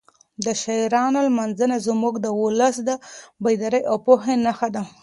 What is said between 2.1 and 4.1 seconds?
د ولس د بیدارۍ او